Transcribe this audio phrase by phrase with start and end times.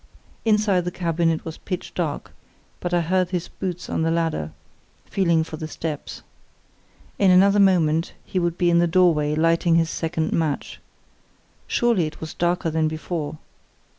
[0.45, 2.31] Inside the cabin it was pitch dark,
[2.79, 4.51] but I heard his boots on the ladder,
[5.05, 6.23] feeling for the steps.
[7.19, 10.79] In another moment he would be in the doorway lighting his second match.
[11.67, 13.37] Surely it was darker than before?